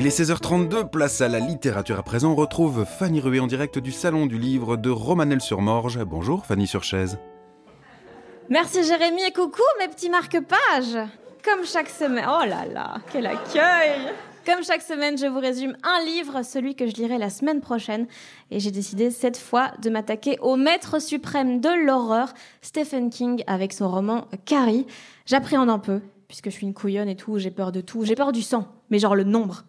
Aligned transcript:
Il 0.00 0.06
est 0.06 0.16
16h32, 0.16 0.88
place 0.88 1.20
à 1.22 1.28
la 1.28 1.40
littérature 1.40 1.98
à 1.98 2.04
présent. 2.04 2.30
On 2.30 2.36
retrouve 2.36 2.84
Fanny 2.84 3.18
Rué 3.18 3.40
en 3.40 3.48
direct 3.48 3.80
du 3.80 3.90
Salon 3.90 4.26
du 4.26 4.38
Livre 4.38 4.76
de 4.76 4.90
Romanel-sur-Morge. 4.90 5.98
Bonjour 6.04 6.46
Fanny 6.46 6.68
sur 6.68 6.84
chaise. 6.84 7.18
Merci 8.48 8.84
Jérémy 8.84 9.24
et 9.24 9.32
coucou 9.32 9.60
mes 9.80 9.88
petits 9.88 10.08
marque-pages. 10.08 10.98
Comme 11.44 11.64
chaque 11.64 11.88
semaine, 11.88 12.26
oh 12.28 12.46
là 12.46 12.64
là, 12.72 12.98
quel 13.10 13.26
accueil 13.26 13.98
Comme 14.46 14.62
chaque 14.62 14.82
semaine, 14.82 15.18
je 15.18 15.26
vous 15.26 15.40
résume 15.40 15.76
un 15.82 16.04
livre, 16.04 16.44
celui 16.44 16.76
que 16.76 16.86
je 16.86 16.94
lirai 16.94 17.18
la 17.18 17.28
semaine 17.28 17.60
prochaine. 17.60 18.06
Et 18.52 18.60
j'ai 18.60 18.70
décidé 18.70 19.10
cette 19.10 19.36
fois 19.36 19.72
de 19.82 19.90
m'attaquer 19.90 20.38
au 20.38 20.54
maître 20.54 21.02
suprême 21.02 21.60
de 21.60 21.70
l'horreur, 21.70 22.34
Stephen 22.62 23.10
King, 23.10 23.42
avec 23.48 23.72
son 23.72 23.90
roman 23.90 24.28
Carrie. 24.44 24.86
J'appréhende 25.26 25.70
un 25.70 25.80
peu, 25.80 26.02
puisque 26.28 26.50
je 26.50 26.54
suis 26.54 26.66
une 26.66 26.74
couillonne 26.74 27.08
et 27.08 27.16
tout, 27.16 27.38
j'ai 27.38 27.50
peur 27.50 27.72
de 27.72 27.80
tout. 27.80 28.04
J'ai 28.04 28.14
peur 28.14 28.32
du 28.32 28.42
sang, 28.42 28.68
mais 28.90 28.98
genre 28.98 29.16
le 29.16 29.24
nombre. 29.24 29.64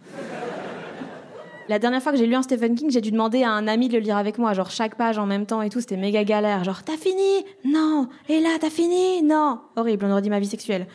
La 1.70 1.80
dernière 1.80 2.02
fois 2.02 2.12
que 2.12 2.18
j'ai 2.18 2.26
lu 2.26 2.36
un 2.36 2.42
Stephen 2.42 2.76
King, 2.76 2.92
j'ai 2.92 3.00
dû 3.00 3.12
demander 3.12 3.44
à 3.44 3.52
un 3.52 3.68
ami 3.68 3.88
de 3.88 3.94
le 3.94 4.00
lire 4.00 4.18
avec 4.18 4.38
moi, 4.38 4.54
genre 4.54 4.70
chaque 4.70 4.96
page 4.96 5.18
en 5.18 5.26
même 5.26 5.46
temps 5.46 5.62
et 5.62 5.70
tout, 5.70 5.80
c'était 5.80 5.96
méga 5.98 6.24
galère. 6.26 6.64
Genre, 6.64 6.84
t'as 6.84 6.98
fini? 6.98 7.46
Non 7.64 8.10
Et 8.28 8.42
là, 8.42 8.50
t'as 8.60 8.70
fini? 8.72 9.22
Non 9.22 9.60
Horrible, 9.78 10.06
on 10.06 10.12
aurait 10.12 10.22
dit 10.22 10.30
ma 10.30 10.40
vie 10.40 10.48
sexuelle. 10.48 10.88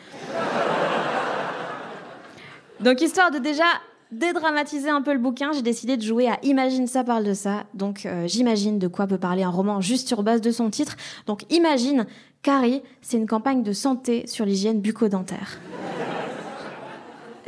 Donc, 2.81 3.01
histoire 3.01 3.31
de 3.31 3.39
déjà 3.39 3.63
dédramatiser 4.11 4.89
un 4.89 5.01
peu 5.01 5.13
le 5.13 5.19
bouquin, 5.19 5.51
j'ai 5.53 5.61
décidé 5.61 5.97
de 5.97 6.01
jouer 6.01 6.27
à 6.27 6.39
Imagine 6.43 6.87
ça 6.87 7.03
parle 7.03 7.23
de 7.23 7.33
ça. 7.33 7.63
Donc, 7.73 8.05
euh, 8.05 8.27
j'imagine 8.27 8.79
de 8.79 8.87
quoi 8.87 9.07
peut 9.07 9.17
parler 9.17 9.43
un 9.43 9.49
roman 9.49 9.81
juste 9.81 10.07
sur 10.07 10.23
base 10.23 10.41
de 10.41 10.51
son 10.51 10.69
titre. 10.69 10.95
Donc, 11.25 11.51
imagine, 11.51 12.05
Carrie, 12.41 12.81
c'est 13.01 13.17
une 13.17 13.27
campagne 13.27 13.63
de 13.63 13.73
santé 13.73 14.25
sur 14.27 14.45
l'hygiène 14.45 14.81
bucco-dentaire. 14.81 15.59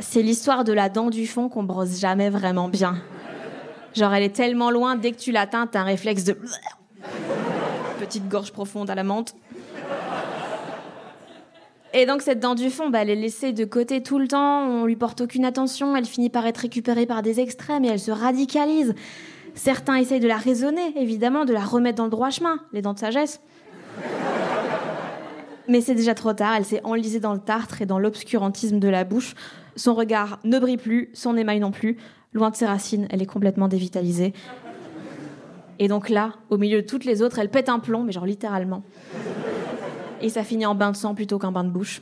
C'est 0.00 0.22
l'histoire 0.22 0.64
de 0.64 0.72
la 0.72 0.88
dent 0.88 1.10
du 1.10 1.26
fond 1.26 1.48
qu'on 1.48 1.64
brosse 1.64 1.98
jamais 1.98 2.30
vraiment 2.30 2.68
bien. 2.68 2.96
Genre, 3.94 4.12
elle 4.12 4.22
est 4.22 4.34
tellement 4.34 4.70
loin, 4.70 4.96
dès 4.96 5.12
que 5.12 5.18
tu 5.18 5.32
l'atteins, 5.32 5.66
t'as 5.66 5.80
un 5.80 5.84
réflexe 5.84 6.24
de. 6.24 6.38
Petite 7.98 8.28
gorge 8.28 8.52
profonde 8.52 8.90
à 8.90 8.94
la 8.94 9.02
menthe. 9.02 9.34
Et 11.98 12.06
donc, 12.06 12.22
cette 12.22 12.38
dent 12.38 12.54
du 12.54 12.70
fond, 12.70 12.90
bah, 12.90 13.00
elle 13.02 13.10
est 13.10 13.16
laissée 13.16 13.52
de 13.52 13.64
côté 13.64 14.04
tout 14.04 14.20
le 14.20 14.28
temps, 14.28 14.62
on 14.68 14.84
lui 14.84 14.94
porte 14.94 15.20
aucune 15.20 15.44
attention, 15.44 15.96
elle 15.96 16.04
finit 16.04 16.30
par 16.30 16.46
être 16.46 16.58
récupérée 16.58 17.06
par 17.06 17.22
des 17.22 17.40
extrêmes 17.40 17.84
et 17.84 17.88
elle 17.88 17.98
se 17.98 18.12
radicalise. 18.12 18.94
Certains 19.54 19.96
essayent 19.96 20.20
de 20.20 20.28
la 20.28 20.36
raisonner, 20.36 20.94
évidemment, 20.96 21.44
de 21.44 21.52
la 21.52 21.64
remettre 21.64 21.96
dans 21.96 22.04
le 22.04 22.10
droit 22.10 22.30
chemin, 22.30 22.60
les 22.72 22.82
dents 22.82 22.94
de 22.94 23.00
sagesse. 23.00 23.40
Mais 25.66 25.80
c'est 25.80 25.96
déjà 25.96 26.14
trop 26.14 26.32
tard, 26.34 26.54
elle 26.56 26.64
s'est 26.64 26.82
enlisée 26.84 27.18
dans 27.18 27.32
le 27.32 27.40
tartre 27.40 27.82
et 27.82 27.86
dans 27.86 27.98
l'obscurantisme 27.98 28.78
de 28.78 28.88
la 28.88 29.02
bouche. 29.02 29.34
Son 29.74 29.94
regard 29.94 30.38
ne 30.44 30.60
brille 30.60 30.76
plus, 30.76 31.10
son 31.14 31.36
émail 31.36 31.58
non 31.58 31.72
plus. 31.72 31.96
Loin 32.32 32.50
de 32.50 32.54
ses 32.54 32.66
racines, 32.66 33.08
elle 33.10 33.22
est 33.22 33.26
complètement 33.26 33.66
dévitalisée. 33.66 34.34
Et 35.80 35.88
donc 35.88 36.10
là, 36.10 36.34
au 36.48 36.58
milieu 36.58 36.80
de 36.82 36.86
toutes 36.86 37.04
les 37.04 37.22
autres, 37.22 37.40
elle 37.40 37.50
pète 37.50 37.68
un 37.68 37.80
plomb, 37.80 38.04
mais 38.04 38.12
genre 38.12 38.24
littéralement. 38.26 38.84
Et 40.20 40.28
ça 40.28 40.42
finit 40.44 40.66
en 40.66 40.74
bain 40.74 40.90
de 40.90 40.96
sang 40.96 41.14
plutôt 41.14 41.38
qu'un 41.38 41.52
bain 41.52 41.64
de 41.64 41.70
bouche. 41.70 42.00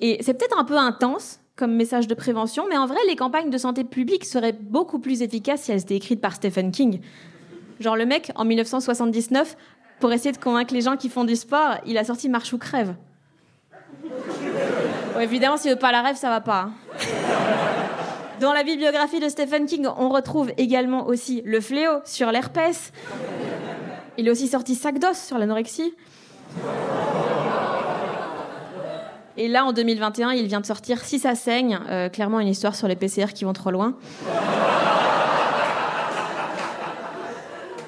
Et 0.00 0.18
c'est 0.22 0.34
peut-être 0.34 0.58
un 0.58 0.64
peu 0.64 0.76
intense 0.76 1.40
comme 1.56 1.74
message 1.74 2.06
de 2.06 2.14
prévention, 2.14 2.64
mais 2.70 2.78
en 2.78 2.86
vrai, 2.86 2.98
les 3.08 3.16
campagnes 3.16 3.50
de 3.50 3.58
santé 3.58 3.84
publique 3.84 4.24
seraient 4.24 4.52
beaucoup 4.58 4.98
plus 4.98 5.20
efficaces 5.20 5.62
si 5.62 5.72
elles 5.72 5.82
étaient 5.82 5.96
écrites 5.96 6.20
par 6.20 6.34
Stephen 6.34 6.70
King. 6.70 7.00
Genre 7.80 7.96
le 7.96 8.06
mec, 8.06 8.32
en 8.34 8.44
1979, 8.46 9.56
pour 9.98 10.10
essayer 10.12 10.32
de 10.32 10.38
convaincre 10.38 10.72
les 10.72 10.80
gens 10.80 10.96
qui 10.96 11.10
font 11.10 11.24
du 11.24 11.36
sport, 11.36 11.74
il 11.84 11.98
a 11.98 12.04
sorti 12.04 12.30
Marche 12.30 12.52
ou 12.54 12.58
crève. 12.58 12.94
Bon, 14.02 15.20
évidemment, 15.20 15.58
s'il 15.58 15.70
veut 15.72 15.78
pas 15.78 15.92
la 15.92 16.00
rêve, 16.00 16.16
ça 16.16 16.30
va 16.30 16.40
pas. 16.40 16.68
hein. 16.68 16.72
Dans 18.40 18.54
la 18.54 18.62
bibliographie 18.62 19.20
de 19.20 19.28
Stephen 19.28 19.66
King, 19.66 19.86
on 19.98 20.08
retrouve 20.08 20.50
également 20.56 21.06
aussi 21.06 21.42
Le 21.44 21.60
Fléau 21.60 21.98
sur 22.06 22.32
l'herpès. 22.32 22.90
Il 24.16 24.26
a 24.28 24.32
aussi 24.32 24.48
sorti 24.48 24.74
Sac 24.74 24.98
d'os 24.98 25.18
sur 25.18 25.36
l'anorexie. 25.36 25.94
Et 29.36 29.48
là, 29.48 29.64
en 29.64 29.72
2021, 29.72 30.32
il 30.32 30.46
vient 30.46 30.60
de 30.60 30.66
sortir 30.66 31.02
Si 31.02 31.18
ça 31.18 31.34
saigne, 31.34 31.78
euh, 31.88 32.08
clairement 32.10 32.40
une 32.40 32.48
histoire 32.48 32.74
sur 32.74 32.88
les 32.88 32.96
PCR 32.96 33.32
qui 33.32 33.44
vont 33.44 33.54
trop 33.54 33.70
loin. 33.70 33.94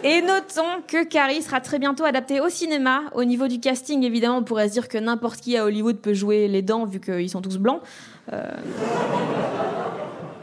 Et 0.05 0.21
notons 0.21 0.83
que 0.89 1.05
Carrie 1.05 1.43
sera 1.43 1.61
très 1.61 1.79
bientôt 1.79 2.05
adaptée 2.05 2.41
au 2.41 2.49
cinéma. 2.49 3.03
Au 3.15 3.23
niveau 3.25 3.47
du 3.47 3.61
casting, 3.61 4.03
évidemment, 4.03 4.39
on 4.39 4.43
pourrait 4.43 4.69
se 4.69 4.73
dire 4.73 4.89
que 4.89 4.99
n'importe 4.99 5.41
qui 5.41 5.57
à 5.57 5.65
Hollywood 5.65 5.99
peut 5.99 6.15
jouer 6.15 6.49
les 6.49 6.63
dents, 6.63 6.87
vu 6.87 7.01
qu'ils 7.01 7.31
sont 7.31 7.41
tous 7.43 7.59
blancs. 7.59 7.81
Euh, 8.33 8.43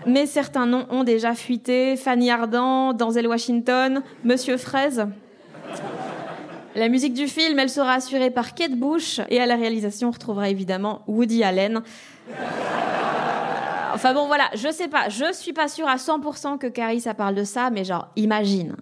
Mais 0.06 0.28
certains 0.28 0.66
noms 0.66 0.86
ont 0.90 1.04
déjà 1.04 1.34
fuité. 1.34 1.98
Fanny 1.98 2.32
Ardant, 2.32 2.94
Denzel 2.94 3.28
Washington, 3.28 4.02
Monsieur 4.24 4.56
Fraise. 4.58 5.08
La 6.76 6.88
musique 6.88 7.14
du 7.14 7.28
film, 7.28 7.58
elle 7.60 7.70
sera 7.70 7.94
assurée 7.94 8.30
par 8.30 8.54
Kate 8.54 8.74
Bush. 8.76 9.20
Et 9.30 9.42
à 9.42 9.46
la 9.46 9.56
réalisation, 9.56 10.10
on 10.10 10.12
retrouvera 10.12 10.50
évidemment 10.50 11.02
Woody 11.08 11.44
Allen. 11.44 11.82
Enfin 13.94 14.14
bon, 14.14 14.28
voilà, 14.28 14.50
je 14.54 14.72
sais 14.72 14.88
pas, 14.88 15.10
je 15.10 15.34
suis 15.34 15.52
pas 15.52 15.68
sûre 15.68 15.88
à 15.88 15.96
100% 15.96 16.60
que 16.60 16.68
Carrie, 16.68 17.02
ça 17.02 17.14
parle 17.14 17.36
de 17.36 17.44
ça, 17.44 17.70
mais 17.72 17.84
genre, 17.84 18.10
imagine. 18.16 18.76